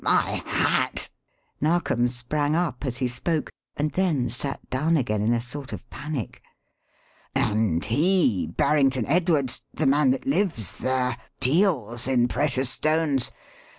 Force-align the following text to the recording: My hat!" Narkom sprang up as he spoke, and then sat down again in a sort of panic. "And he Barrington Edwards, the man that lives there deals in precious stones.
My 0.03 0.41
hat!" 0.47 1.09
Narkom 1.61 2.07
sprang 2.07 2.55
up 2.55 2.87
as 2.87 2.97
he 2.97 3.07
spoke, 3.07 3.51
and 3.77 3.91
then 3.91 4.31
sat 4.31 4.67
down 4.71 4.97
again 4.97 5.21
in 5.21 5.31
a 5.31 5.39
sort 5.41 5.73
of 5.73 5.87
panic. 5.91 6.41
"And 7.35 7.85
he 7.85 8.47
Barrington 8.47 9.05
Edwards, 9.05 9.61
the 9.71 9.85
man 9.85 10.09
that 10.09 10.25
lives 10.25 10.75
there 10.79 11.19
deals 11.39 12.07
in 12.07 12.27
precious 12.27 12.71
stones. 12.71 13.31